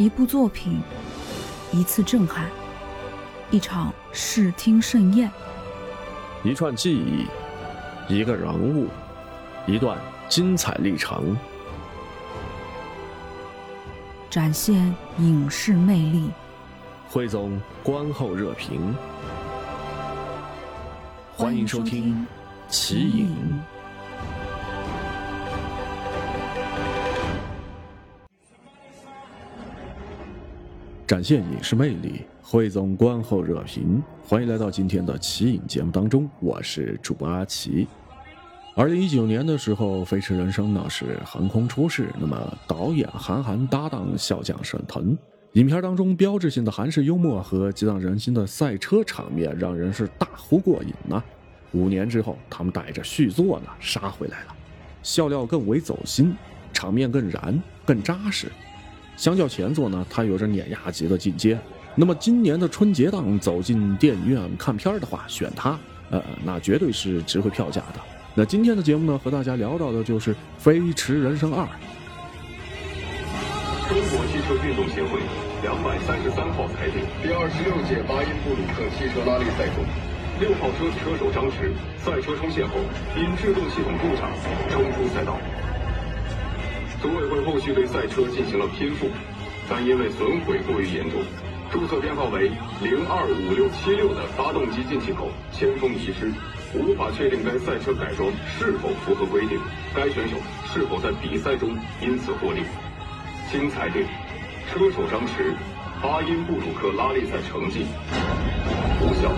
[0.00, 0.80] 一部作品，
[1.72, 2.48] 一次震撼，
[3.50, 5.30] 一场视听盛宴，
[6.42, 7.26] 一串记忆，
[8.08, 8.88] 一个人物，
[9.66, 11.36] 一段精彩历程，
[14.30, 16.30] 展现影视魅力。
[17.10, 18.96] 汇总观后热评，
[21.36, 22.26] 欢迎收听
[22.72, 23.36] 《奇影》。
[31.10, 34.00] 展现影视魅力，汇总观后热评。
[34.24, 37.88] 欢迎来到今天的奇影节目当中，我是主播阿奇。
[38.76, 45.18] 二零一九年的时候，《飞驰人生》呢是横空出世，那么导演韩寒搭档笑匠沈腾，
[45.54, 51.20] 影片当中标志性的韩式幽默和激荡人心的赛车场面，让人是大呼过瘾呐。
[51.72, 54.54] 五年之后，他们带着续作呢杀回来了，
[55.02, 56.36] 笑料更为走心，
[56.72, 58.46] 场面更燃更扎实。
[59.20, 61.58] 相较前作呢，它有着碾压级的进阶。
[61.94, 68.00] 那么今年的春节档走进电影院看片的话，选它，呃，那绝对是值回票价的。
[68.34, 71.62] 那今天的节目呢，和大家聊到的就是《飞驰人生二》。
[73.90, 75.20] 中国汽车运动协会
[75.60, 79.84] 两百三十三号裁定，第二十六届巴音布鲁克汽车拉力赛中，
[80.40, 82.80] 六号车车手张驰赛车冲线后
[83.18, 84.32] 因制动系统故障
[84.72, 85.36] 冲出赛道。
[87.00, 89.08] 组委会后续对赛车进行了拼复，
[89.68, 91.22] 但因为损毁过于严重，
[91.72, 92.50] 注册编号为
[92.82, 96.30] 零二五六七六的发动机进气口铅封遗失，
[96.74, 99.58] 无法确定该赛车改装是否符合规定，
[99.94, 100.36] 该选手
[100.74, 101.70] 是否在比赛中
[102.02, 102.60] 因此获利。
[103.50, 104.04] 经裁定，
[104.70, 105.54] 车手张驰
[106.02, 107.86] 巴音布鲁克拉力赛成绩
[109.00, 109.32] 无效。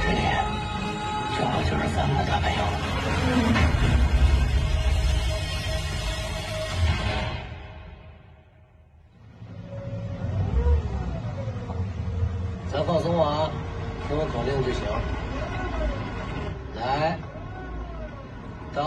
[0.00, 0.20] 这里，
[1.36, 3.97] 正好就是咱们的大朋友。
[13.08, 13.50] 松啊，
[14.06, 14.84] 听我口令就行。
[16.76, 17.16] 来，
[18.74, 18.84] 到，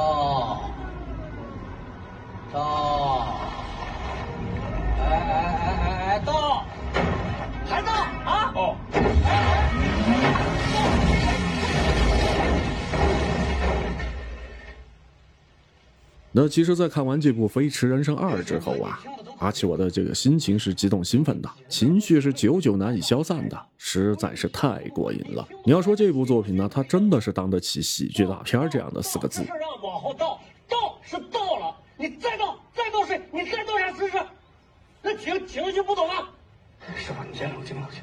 [16.33, 18.99] 那其实，在看完这部《飞驰人生二》之后啊，
[19.39, 25.45] 阿奇我的这个心情是激动兴奋的，情绪是久久难以消散的，实在是太过瘾了。
[25.65, 29.43] 你要说这部作品呢，它真的是当得起喜剧大片这样的四个字。
[29.43, 34.17] 让往后倒，倒是倒了，你再倒，再倒水，你再倒下试试。
[35.01, 36.31] 那停，停下去不走啊！
[36.95, 38.01] 师傅，你先冷静冷静。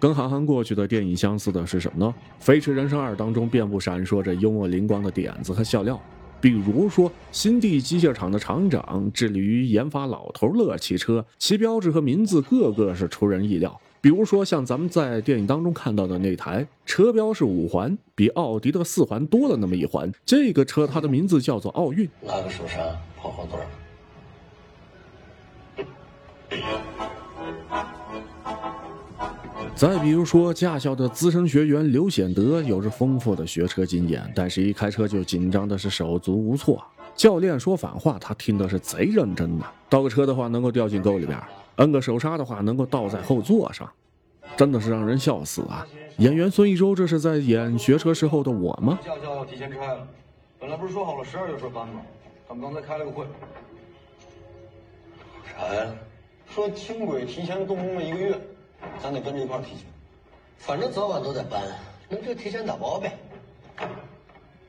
[0.00, 2.12] 跟韩寒过去的电影相似的是什么呢？
[2.44, 6.00] 《飞驰人生二》当中遍布闪烁着幽默灵光的点子和笑料。
[6.42, 13.80] 比如说，新地机械厂的厂长致力于研发老头乐汽车，其标志和名字个个是出人意料。
[14.00, 20.12] 比如说，像咱们在电影当中看到的那台车标是五环，比奥迪的四环多了那么一环。
[20.26, 22.10] 这个车它的名字叫做奥运。
[22.26, 22.78] 拉个手刹，
[23.16, 23.64] 跑好段。
[29.74, 36.80] 再比如说，驾校的资深学员刘显德有着丰富的学车经验，但是一开车就紧张的是手足无措。
[37.16, 39.66] 教练说反话，他听的是贼认真的。
[39.88, 41.36] 倒个车的话，能够掉进沟里边；
[41.76, 43.90] 摁个手刹的话，能够倒在后座上，
[44.56, 45.84] 真的是让人笑死啊！
[46.18, 49.00] 演员孙艺洲这是在演学车时候的我吗？
[49.04, 50.06] 驾校要提前拆了，
[50.60, 52.02] 本来不是说好了十二月份搬吗？
[52.46, 53.24] 他们刚才开了个会。
[55.44, 55.92] 啥呀？
[56.54, 58.40] 说轻轨提前动工了一个月，
[59.02, 59.84] 咱得跟着一块提前。
[60.58, 61.62] 反正早晚都得搬，
[62.08, 63.18] 那就提前打包呗。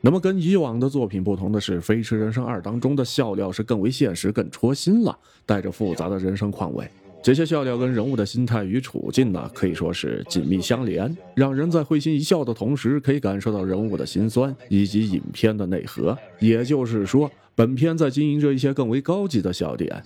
[0.00, 6.86] 那么跟以往的作品不同的是，《飞驰人生二》当中的笑料是更为现实、更戳心了，带着复杂的人生况味。
[7.22, 16.14] 这些笑料跟人物的心态与处境呢，可以说是紧密相连，让人在会心一笑的同时，可以感受到人物的辛酸以及影片的内核。
[16.38, 20.02] 也就是说，本片在经营着一些更为高级的笑点。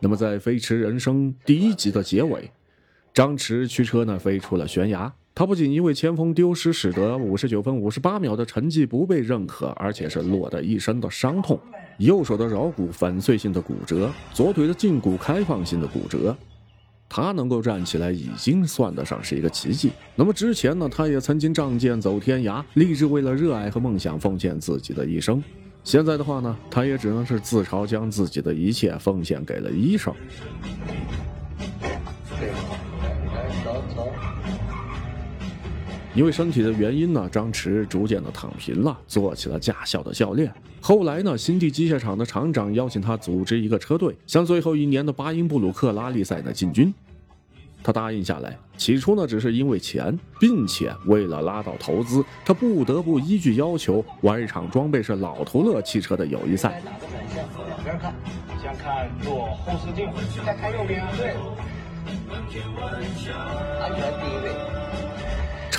[0.00, 2.50] 那么，在《飞驰人生》第一集的结尾，
[3.14, 5.12] 张弛驱车呢飞出了悬崖。
[5.34, 11.58] 他不仅因为前锋丢失，使得五十九分五十八秒的成绩不被认可，而且是落得一身的伤痛，
[11.98, 16.36] 右手的桡骨粉碎性的骨折，左腿的胫骨开放性的骨折。
[17.08, 19.90] 他能够站起来，已经算得上是一个奇迹。
[20.14, 25.42] 那么之前呢，他也曾经仗剑走天涯，立志为了热爱和梦想奉献自己的一生。
[25.82, 30.14] 现在的话呢，他也只能是自嘲，将自己的一切奉献给了医生。
[36.14, 40.52] 因为身体的原因呢，张弛逐渐的躺平了，做起了驾校的教练。
[40.80, 46.92] 后来呢，新地机械厂的厂长邀请他组织一个车队，向最后一年的巴音布鲁克拉力赛呢进军。
[47.82, 56.80] 他答应下来，起初呢只是因为钱，并且为了拉到投资，他不得不依据要求玩一场装备是老途乐汽车的友谊赛。
[58.62, 60.08] 先看左后视镜，
[60.46, 61.34] 再看右边，对，
[63.80, 65.11] 安全第一位。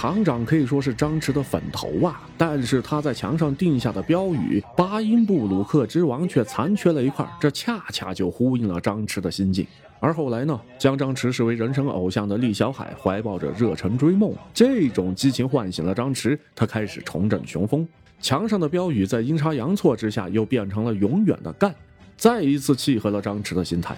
[0.03, 9.65] 厂长可以说是张弛的粉头啊，但是他在墙上定下的标语“巴音布鲁克之王”却残缺了一块，这恰恰就呼应了张弛的心境。
[10.01, 17.87] 而后来呢，将张弛视为人生偶像的厉小海怀抱着热忱追梦，这种激情唤醒了张弛，他开始重振雄风。
[18.19, 21.73] 墙上的标语在阴差阳错之下又变成了永远的干，
[22.17, 23.95] 再一次契合了张弛的心态。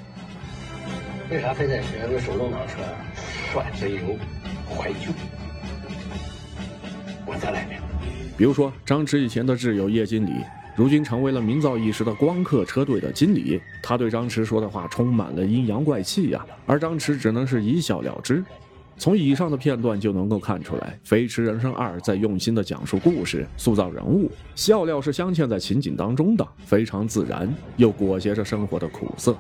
[1.32, 2.76] 为啥非得学个手动挡车？
[3.52, 3.98] 帅、自由、
[4.70, 5.12] 怀旧。
[7.26, 7.82] 我再来一遍。
[8.38, 10.32] 比如说，张弛以前的挚友叶经理。
[10.78, 18.44] 如今成为了名噪一时的光刻车队的经理，他对张弛说的话充满了阴阳怪气呀，而张弛只能是一笑了之。
[18.98, 29.34] 从以上的片段就能够看出来，《飞驰人生二》在用心的讲述故事、塑造人物，笑料是镶嵌在情景当中的，非常自然，又裹挟着生活的苦涩。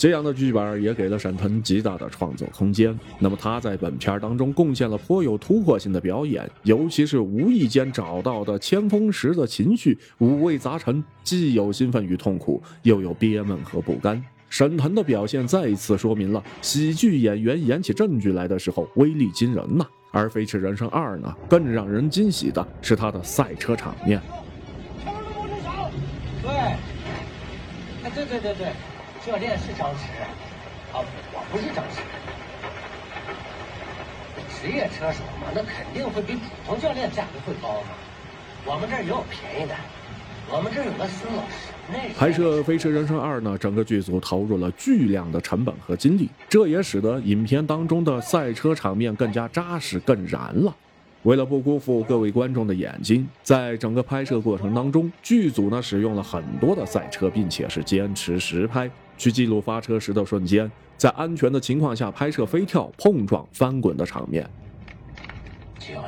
[0.00, 2.98] 这样的剧本也给了沈腾极大的创作空间。
[3.18, 14.24] 那么他在本片当中贡献了颇有突破性的表演，尤其是无意间找到的千峰石的情绪，五味杂陈，既有兴奋与痛苦，又有憋闷和不甘。
[14.48, 19.86] 沈腾的表现再一次说明了喜剧演员演起正剧来的时候威力惊人呐。
[20.12, 24.18] 而《飞驰人生二》呢，更让人惊喜的是他的赛车场面。
[26.42, 26.74] 对，
[28.14, 28.72] 对对对对。
[29.26, 30.08] 教练是张弛，
[30.96, 32.00] 啊，我不是张弛。
[34.48, 37.88] 职业车手嘛，那肯定会比普通教练价格会高嘛。
[38.64, 39.74] 我们这儿也有便宜的，
[40.50, 41.68] 我们这儿有个孙老师。
[42.16, 50.74] 拍摄《飞驰人生二》呢，整个剧组投入了巨量的成本和精力，这也使得影片当中的赛车场面更加扎实、更燃了。
[51.24, 58.90] 为了不辜负各位观众的眼睛，在整个拍摄过程当中，剧组呢使用了很多的赛车，并且是坚持实拍。
[59.20, 64.48] 去记录发车时的瞬间，在安全的情况下拍摄飞跳、碰撞、翻滚的场面。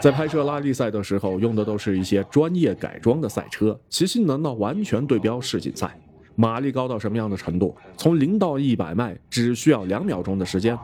[0.00, 5.94] 在拍摄拉力赛的时候，用的都是一些专业改装的赛车，其性能呢完全对标世锦赛。
[6.37, 7.76] 马力高到什么样的程度？
[7.99, 10.79] 从零到一百迈只需要两秒钟的时间。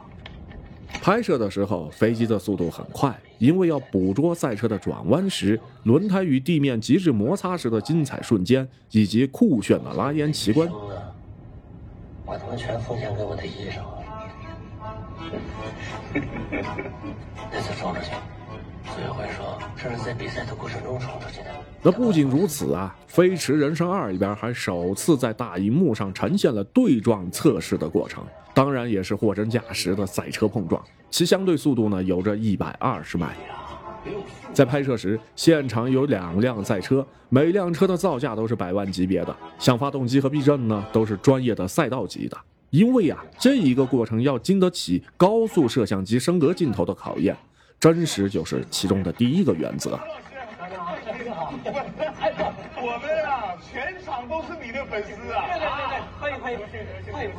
[1.01, 10.69] 拍摄的时候，飞机的速度很快，因为要捕捉赛车的转弯时、轮胎与地面极致摩擦时的精彩瞬间，以及酷炫的拉烟奇观。
[12.29, 13.81] 我他妈全奉献给我的衣裳。
[17.51, 18.11] 那次冲出去，
[18.87, 21.47] 所以会说这是在比赛的过程中冲出去的。
[21.83, 28.23] 那不仅如此啊，《飞驰人生二》里边还首次在大荧幕上呈现了对撞测试的过程，
[28.53, 33.35] 当然也是货真价实的赛车碰撞，其相对速度呢有着一百二十迈。
[34.53, 42.37] 在拍摄时，现场有两辆赛车，每辆车的造价都是百万级别的，像发动机和避震呢，都是专业的赛道级的。
[42.71, 47.37] 因为啊，这一个过程要经得起高速摄像机升格镜头的考验，
[47.81, 49.99] 真实就是其中的第一个原则。
[52.81, 55.47] 我们啊，全场都是你的粉丝啊！
[55.47, 56.59] 对对对对，欢迎欢迎
[57.13, 57.31] 欢迎！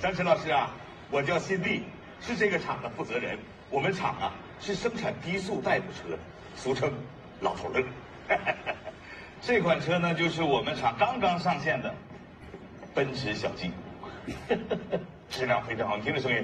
[0.00, 0.70] 张弛老师啊，
[1.10, 1.82] 我叫辛弟，
[2.20, 3.38] 是这个厂的负责人。
[3.70, 4.32] 我们厂啊。
[4.60, 6.16] 是生产低速代步车，
[6.56, 6.92] 俗称
[7.40, 7.84] “老头乐”。
[9.42, 11.94] 这款车呢，就是我们厂刚刚上线的
[12.94, 13.70] 奔驰小 G，
[15.28, 16.42] 质量非常好，听这声音，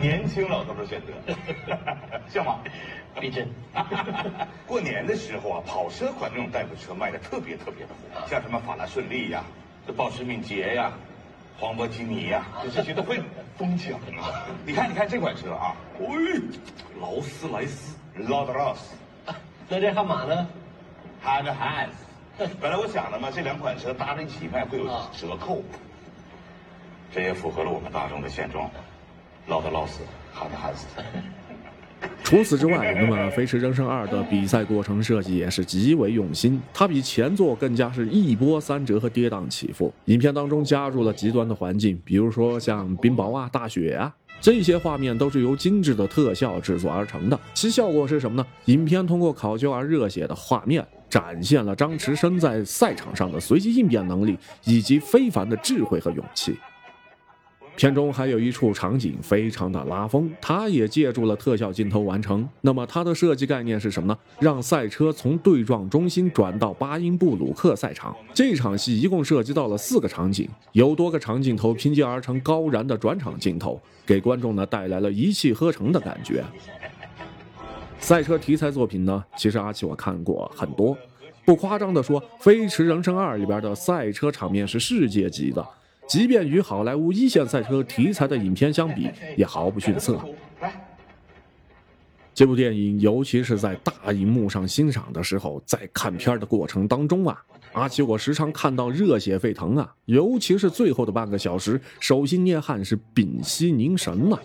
[0.00, 1.12] 年轻老头的选择，
[2.28, 2.60] 像吗？
[3.20, 3.48] 逼真。
[4.66, 9.42] 过年的时候啊，跑车款这种代步车卖的特别特别的火，像什么法拉顺利呀，
[9.86, 10.92] 这保时敏捷呀。
[11.58, 13.22] 黄博基尼呀，这些都会
[13.56, 14.46] 疯抢啊！
[14.66, 16.40] 你看，你看这款车啊，喂，
[17.00, 18.94] 劳斯莱斯劳德劳斯，
[19.68, 20.46] 那这悍马呢
[21.24, 21.90] ？Had has。
[22.60, 25.62] 本来我想的嘛，这两款车搭在一起卖会有折扣，
[27.12, 28.68] 这也符合了我们大众的现状。
[29.46, 30.02] 劳德劳斯
[30.34, 30.84] ，Had has。
[32.24, 39.92] 除此之外，那么《飞驰人生二》的比赛过程设计也是极为用心，它比前作更加是一波三折和跌宕起伏。
[40.06, 47.38] 影片当中加入了极端的环境，比如说像冰雹啊、大雪啊，这些画面都是由精致的特效制作而成的。
[47.52, 48.46] 其效果是什么呢？
[48.64, 56.56] 影片通过考究而热血的画面，展现了张弛身在赛场上的随机应变能力以及非凡的智慧和勇气。
[57.76, 62.48] 片中还有一处场景非常的拉风，它也借助了特效镜头完成。
[62.60, 64.18] 那么它的设计概念是什么呢？
[64.38, 68.14] 让赛车从对撞中心转到巴音布鲁克赛场。
[68.32, 76.44] 这场戏一共涉及到了四个场景，由多个长镜头拼接而成高燃的转场镜头，给观众呢带来了一气呵成的感觉。
[77.98, 80.96] 赛车题材作品呢，其实阿奇我看过很多，
[81.44, 85.66] 不夸张的说，《飞驰人生二》里边的赛车场面是世界级的。
[86.06, 90.20] 即便与好莱坞一线赛车题材的影片相比，也毫不逊色。
[92.34, 97.40] 这部电影，尤其是在大荧幕上欣赏的时候，在看片的过程当中啊，
[97.72, 104.36] 阿奇我时常看到热血沸腾啊，尤其是最后的半个小时，手心捏汗是屏息凝神呐。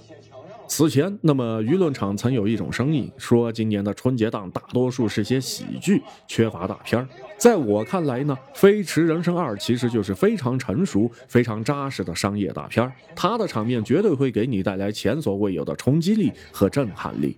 [0.69, 7.07] 此前，那么舆论场曾有一种声音说，今年的春节档大多数是些喜剧，缺乏大片儿
[7.38, 17.35] 在我看来呢，《飞驰人生二》其实就是非常成熟、非常扎实的商业大片儿它的场面绝对会给你带来前所未有的冲击力和震撼力。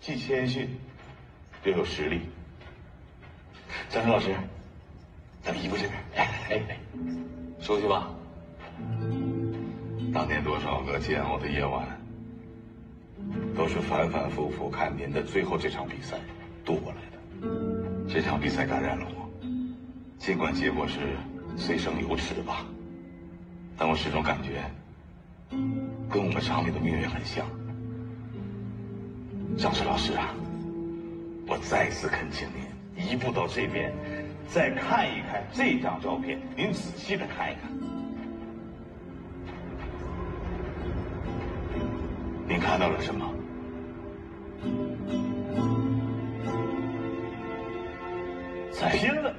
[0.00, 0.68] 既谦逊
[1.64, 2.20] 又有实力，
[3.90, 4.32] 张晨老师，
[5.42, 6.78] 咱们移步这边，来来来来，
[7.60, 8.08] 熟悉吧？
[10.14, 11.97] 当年多少个煎熬的夜晚。
[13.56, 16.18] 都是反反复复看您的最后这场比赛
[16.64, 17.18] 度过来的。
[18.08, 19.28] 这场比赛感染了我，
[20.18, 21.16] 尽管结果是
[21.56, 22.64] 虽胜犹耻吧，
[23.76, 24.62] 但我始终感觉
[26.08, 27.46] 跟我们厂里的命运很像。
[29.56, 30.34] 张弛老师啊，
[31.46, 33.92] 我再次恳请您移步到这边，
[34.48, 37.70] 再看一看这张照片，您仔细的看一看。
[42.68, 43.24] 看到了什么？
[48.70, 49.34] 再拼了！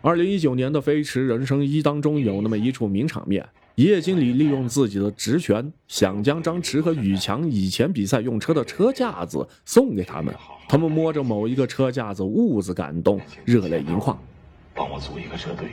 [0.00, 3.44] 二零一九年的《飞驰人生一》当中有那么一处名场面，
[3.74, 10.32] 叶经理利用自己的职权，想将张弛和宇强以前比赛用车的车架子送给他们。
[10.68, 14.16] 他们摸着某一个车架子，兀自感动，热泪盈眶。
[14.72, 15.66] 帮我组一个车队，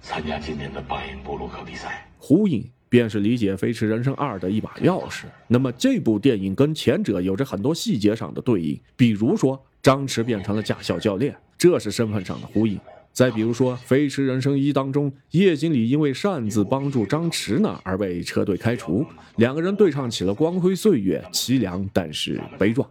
[0.00, 2.08] 参加今年的巴音布鲁克比赛。
[2.16, 2.66] 呼应。
[2.94, 5.24] 便是理解《飞驰人生二》的一把钥匙。
[5.48, 12.78] 那么这部电影跟前者有着很多细节上的对应，比如说张弛变成了驾校教练，这是身份上的呼应；
[13.12, 19.04] 再比如说《飞驰人生一》当中，叶经理因为擅自帮助张弛呢而被车队开除，
[19.38, 22.88] 两个人对唱起了光辉岁月，凄凉但是悲壮。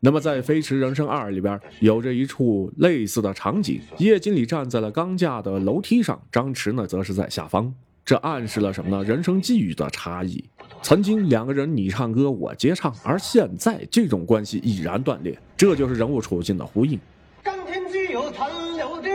[0.00, 7.72] 那么在《飞驰人生二》里边有着一处类似的场景，叶经理站在了钢架的楼梯上，张弛呢则是在下方。
[8.08, 9.04] 这暗示了什么呢？
[9.04, 10.42] 人生际遇的差异。
[10.80, 16.98] 曾经两个人你唱歌我接唱，而现在这种关系已然断裂，这就是人物处境的呼应。
[17.44, 18.48] 今天只有残
[18.78, 19.10] 留的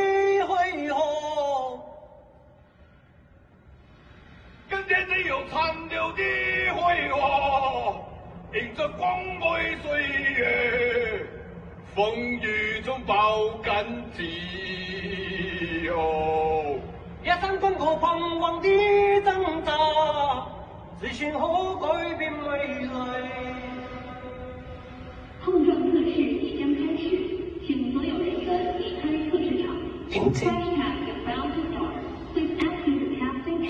[0.46, 0.56] 悔
[0.94, 0.96] 恨，
[4.70, 6.22] 今天只有残留的
[6.76, 10.04] 悔恨，迎着光辉岁
[10.38, 11.26] 月，
[11.96, 13.84] 风雨中爆肝
[15.90, 16.63] 哦。
[17.24, 18.68] 一生经过彷徨的
[19.22, 19.72] 挣扎，
[21.00, 21.40] 自信可
[21.78, 22.92] 改变未来。
[25.42, 27.08] 碰撞测试即将开始，
[27.66, 29.72] 请所有人员离开测试场。
[30.10, 30.46] 停止。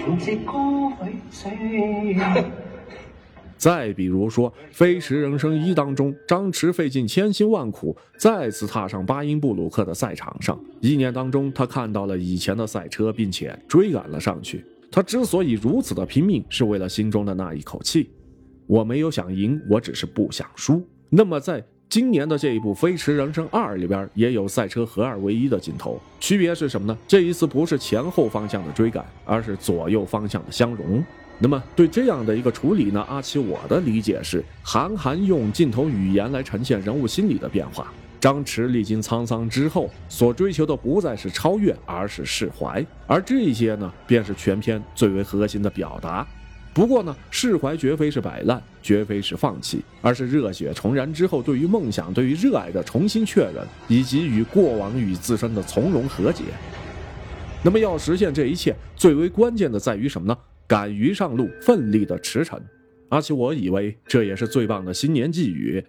[0.04, 2.24] 停止光辉岁月。
[3.64, 10.60] 再比如说，《飞驰人生一》当中，张弛费尽千辛万苦，再次踏上巴音布鲁克的赛场上。
[10.82, 14.66] 一年当中，他看到了以前的赛车，并且追赶了上去。
[14.92, 18.10] 他之所以如此的拼命，是为了心中的那一口气。
[18.68, 20.86] 我没有想赢，我只是不想输。
[21.10, 26.98] 那么，在今年的这一部《飞驰人生二》里边，也有赛车合二为一的镜头，区别是什么呢？
[27.08, 31.02] 这一次不是前后方向的追赶，而是左右方向的相融。
[31.44, 37.92] 那么对这样的一个处理呢，阿奇我的理解是，韩寒用镜头语言来呈现人物心理的变化。
[38.18, 46.26] 张弛历经沧桑之后，所追求的不再是超越，而是释怀，而这些呢，便是全片最为核心的表达。
[46.74, 56.46] 不过呢，释怀绝非是摆烂，绝非是放弃，而是热血重燃之后对于梦想、对于热爱的重新确认，以及与过往与自身的从容和解。
[57.62, 60.38] 那么要实现这一切，最为关键的在于什么呢？
[60.68, 62.60] 敢于上路，奋力的驰骋，
[63.10, 65.84] 而且我以为这也是最棒的新年寄语。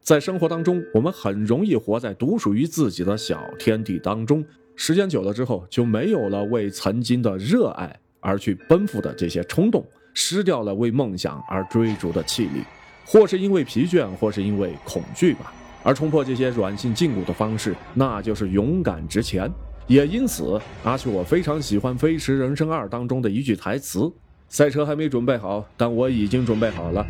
[0.00, 12.62] 在生活当中，我们很容易活在独属于自己的小天地当中，时间久了之后，就没有了为曾经的热爱而去奔赴的这些冲动，失掉了为梦想而追逐的气力，
[13.04, 15.52] 或是因为疲倦，或是因为恐惧吧。
[15.82, 19.50] 而冲破这些软性禁锢的方式，那就是勇敢直前。
[19.90, 24.08] 也因此，阿去我非常喜欢《飞驰人生二》当中的一句台词
[24.48, 27.04] ：“赛车还没准备好，但我已经准备好了。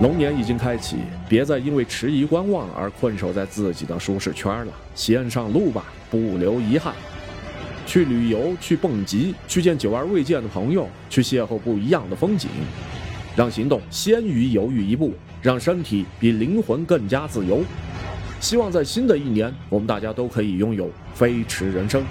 [0.00, 0.98] 龙年已经开启，
[1.28, 6.94] 别再因为迟疑观望而困守在自己的舒适圈了，先上路吧，不留遗憾。
[7.84, 12.48] 去旅游，去蹦极，去见久而未见的朋友，去邂逅不一样的风景，
[13.36, 17.62] 让行动先于犹豫一步，让身体比灵魂更加自由。
[18.40, 22.02] 希望在新的一年，我们大家都可以拥有飞驰人生。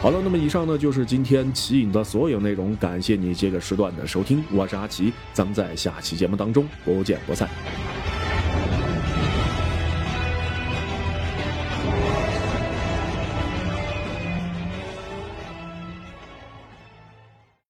[0.00, 7.48] 好了，那么以上呢就是今天奇影的所有内容，感谢你这个时段的收听，我是阿奇，咱们在下期节目当中不见不散。